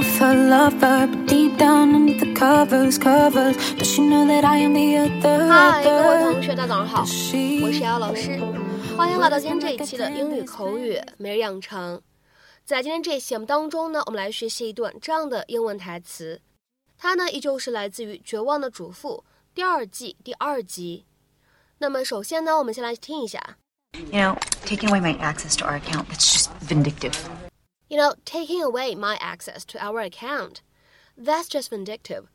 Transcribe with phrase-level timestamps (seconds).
[0.00, 4.72] love her, but deep down under the covers, covers, does she know that I am
[4.72, 5.46] the other?
[5.48, 8.40] 嗨，各位同学，大早上好，我是瑶老师，
[8.96, 12.00] 欢迎来到今天这一期的英语口语每日养成。
[12.64, 16.40] 在今天这一期节目当中呢，我们来学习一段这样的英文台词，
[16.96, 21.04] 它呢依旧是来自于《绝望的主妇》第二季第二集。
[21.78, 23.58] 那么首先呢，我们先来听一下。
[24.10, 27.14] You know, taking away my access to our account, that's just vindictive.
[27.89, 30.61] You know, taking away my access to our account,
[31.15, 32.25] that's just vindictive.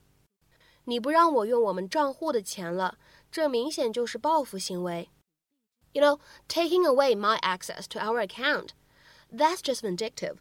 [0.84, 2.98] 你不让我用我们账户的钱了，
[3.30, 5.10] 这明显就是报复行为。
[5.92, 8.70] You know, taking away my access to our account,
[9.32, 10.36] that's just vindictive.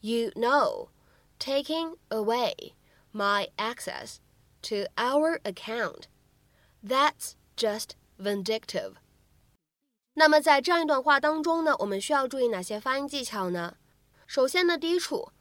[0.00, 0.90] You know,
[1.38, 2.74] taking away
[3.12, 4.18] my access
[4.62, 6.08] to our account,
[6.86, 8.96] that's just vindictive.
[10.19, 13.77] 那么在这样一段话当中呢，我们需要注意哪些发音技巧呢？
[14.27, 15.31] 首先呢，第一处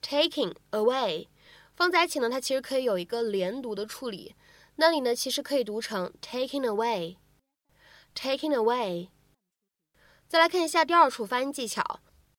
[0.00, 1.26] taking away
[1.74, 4.36] 放在一起呢，它其实可以有一个连读的处理。
[4.76, 9.08] 那里呢，其实可以读成 taking away，taking away。
[10.28, 11.98] 再来看一下第二处发音技巧，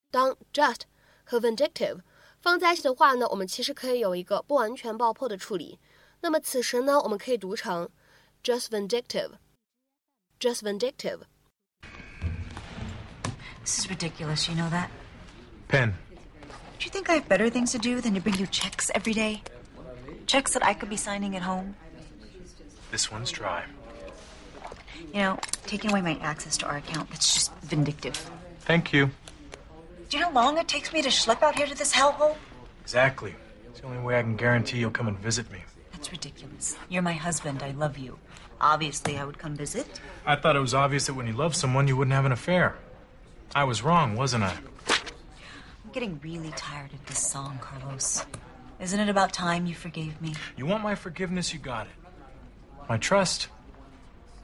[0.10, 0.84] 当 just
[1.26, 2.00] 和 vindictive
[2.40, 5.78] 放在一起的话呢，我们其实可以有一个不完全爆破的处理。
[6.22, 7.90] 那么此时呢，我们可以读成
[8.42, 11.24] just vindictive，just vindictive。
[13.70, 14.90] This is ridiculous, you know that?
[15.68, 15.94] Pen.
[16.80, 19.14] Do you think I have better things to do than to bring you checks every
[19.14, 19.44] day?
[20.26, 21.76] Checks that I could be signing at home?
[22.90, 23.66] This one's dry.
[25.14, 28.32] You know, taking away my access to our account, that's just vindictive.
[28.62, 29.12] Thank you.
[30.10, 32.38] Do you know how long it takes me to schlep out here to this hellhole?
[32.82, 33.36] Exactly.
[33.68, 35.60] It's the only way I can guarantee you'll come and visit me.
[35.92, 36.76] That's ridiculous.
[36.90, 37.62] You're my husband.
[37.62, 38.18] I love you.
[38.60, 40.02] Obviously, I would come visit.
[40.26, 42.76] I thought it was obvious that when you love someone, you wouldn't have an affair.
[43.56, 44.54] I was wrong, wasn't I?
[44.88, 48.26] I'm getting really tired of this song, Carlos.
[48.80, 50.36] Isn't it about time you forgave me?
[50.56, 51.94] You want my forgiveness, you got it.
[52.88, 53.48] My trust,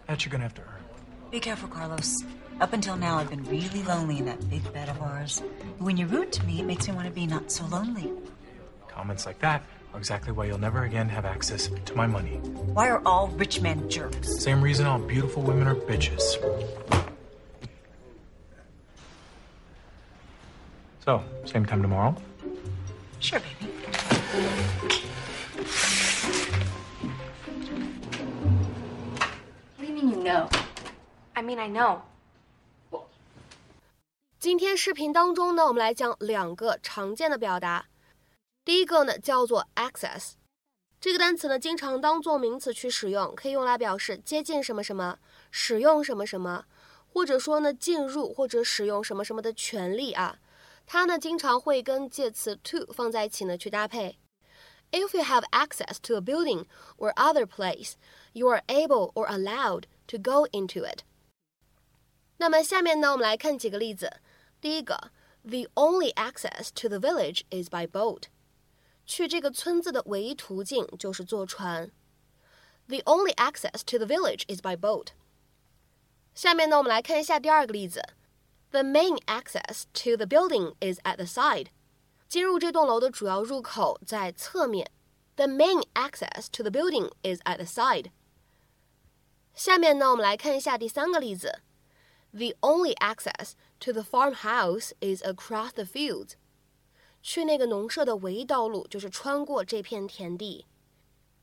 [0.07, 0.83] that you're gonna have to earn.
[1.31, 2.23] Be careful, Carlos.
[2.61, 5.39] Up until now, I've been really lonely in that big bed of ours.
[5.77, 8.11] When you're rude to me, it makes me want to be not so lonely.
[8.87, 9.61] Comments like that
[9.93, 12.37] are exactly why you'll never again have access to my money.
[12.73, 14.41] Why are all rich men jerks?
[14.41, 16.21] Same reason all beautiful women are bitches.
[21.05, 22.15] So, same time tomorrow?
[23.19, 23.71] Sure, baby.
[29.77, 30.49] What do you mean you know?
[31.35, 31.99] I mean I know.
[34.39, 37.85] 今天视频当中呢，我们来讲两个常见的表达。
[38.63, 40.31] 第一个呢叫做 access，
[40.99, 45.19] 这个单词呢经常当做名词去使用，可以用来表示接近什么什么、
[45.51, 46.65] 使用什么什么，
[47.13, 50.39] 或者说呢进入或者使用什么什么的权利啊。
[50.86, 54.18] 它呢经常会跟介词 to 放在一起呢去搭配。
[54.92, 56.66] If you have access to a building
[56.96, 57.92] or other place,
[58.32, 61.04] you are able or allowed to go into it.
[62.38, 64.20] 那么下面呢，我们来看几个例子。
[64.60, 65.12] 第一个，
[65.42, 68.24] The only access to the village is by boat.
[69.06, 71.90] 去这个村子的唯一途径就是坐船。
[72.88, 75.08] The only access to the village is by boat.
[76.34, 78.02] 下面呢，我们来看一下第二个例子。
[78.74, 81.68] The main access to the building is at the side.
[82.28, 84.90] 进入这栋楼的主要入口在侧面。
[85.36, 88.12] The main access to the building is at the side.
[89.54, 91.60] 下面呢，我们来看一下第三个例子。
[92.32, 96.34] The only access to the farmhouse is across the fields.
[97.20, 100.66] 去那个农舍的唯一道路就是穿过这片田地。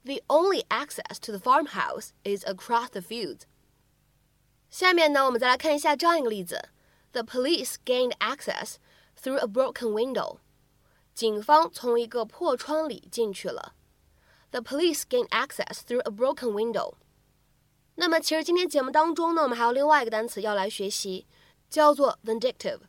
[0.06, 3.42] The only access to the farmhouse is across the fields.
[4.70, 6.70] 下面呢，我们再来看一下这样一个例子。
[7.14, 8.76] The police gained access
[9.20, 10.38] through a broken window.
[11.14, 13.74] 警方从一个破窗里进去了。
[14.52, 16.94] The police gained access through a broken window.
[17.96, 21.26] 那么，其实今天节目当中呢，我们还有另外一个单词要来学习，
[21.70, 22.82] 叫做 vindictive。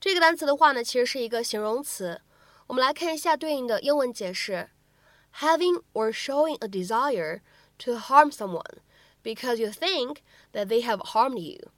[0.00, 2.22] 这个单词的话呢，其实是一个形容词。
[2.68, 4.70] 我们来看一下对应的英文解释：
[5.40, 7.42] having or showing a desire
[7.78, 8.78] to harm someone
[9.22, 10.18] because you think
[10.52, 11.70] that they have harmed you。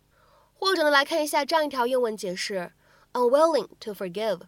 [0.60, 2.74] 或者呢，来看一下这样一条英文解释
[3.14, 4.42] ：unwilling to forgive，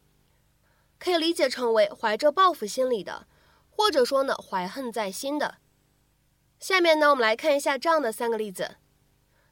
[1.00, 3.28] 可以理解成为怀着报复心理的，
[3.70, 5.60] 或者说呢怀恨在心的。
[6.60, 8.76] 下面呢，我们来看一下这样的三个例子。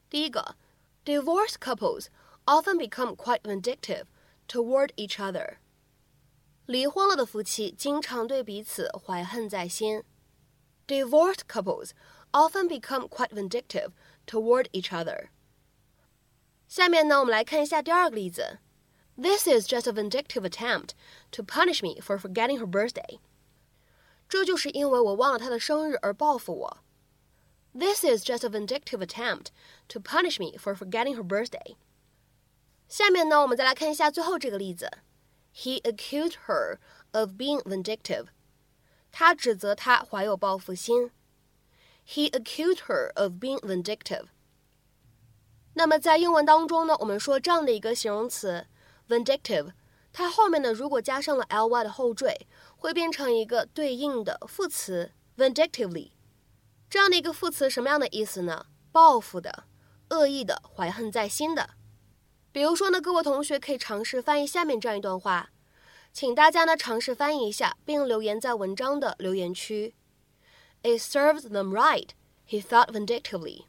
[0.09, 0.57] 第一个
[1.05, 2.07] ，divorced couples
[2.45, 4.03] often become quite vindictive
[4.45, 5.59] toward each other。
[6.65, 10.03] 离婚了的夫妻经常对彼此怀恨在心。
[10.85, 11.91] Divorced couples
[12.33, 13.91] often become quite vindictive
[14.27, 15.29] toward each other。
[16.68, 18.58] 下面呢，我们来看一下第二个例子
[19.16, 20.90] This is just a vindictive attempt
[21.30, 23.20] to punish me for forgetting her birthday.
[24.28, 26.78] 这就是因为我忘了她的生日而报复我。
[27.72, 29.48] This is just a vindictive attempt
[29.88, 31.76] to punish me for forgetting her birthday.
[32.88, 34.90] 下面呢，我们再来看一下最后这个例子。
[35.54, 36.78] He accused her
[37.12, 38.26] of being vindictive.
[39.12, 41.12] 他指责她怀有报复心。
[42.06, 44.26] He accused her of being vindictive.
[45.79, 48.67] 那么在英文当中呢，我们说这样的一个形容词
[49.07, 49.71] vindictive，
[50.11, 52.45] 它后面呢如果加上了 ly 的后缀，
[52.75, 56.11] 会变成一个对应的副词 vindictively。
[56.89, 58.65] 这样的一个副词什么样的意思呢？
[58.91, 59.63] 报复的、
[60.09, 61.69] 恶意的、怀恨在心的。
[62.51, 65.49] 比如说呢，各位同学可以尝试翻译下面这样一段话，
[66.11, 69.95] 请大家呢尝试翻译一下，并留言在文章的留言区。
[70.83, 72.09] It serves them right,
[72.45, 73.61] he thought vindictively.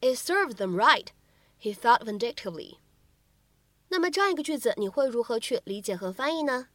[0.00, 1.08] It served them right,
[1.64, 2.74] he thought vindictively.
[3.88, 6.66] 那么这样一个句子，你会如何去理解和翻译呢？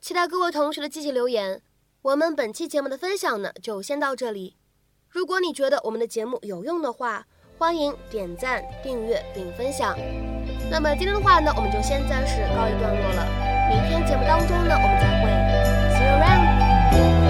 [0.00, 1.62] 期待各位同学的积极留言。
[2.02, 4.56] 我们本期节目的分享呢，就先到这里。
[5.08, 7.26] 如果你觉得我们的节目有用的话，
[7.56, 9.96] 欢迎点赞、订阅并分享。
[10.70, 13.24] 那么今天的话呢，我们就先暂时告一段落了。
[13.70, 15.30] 明天节目当中呢，我们再会。
[15.94, 17.23] See you around.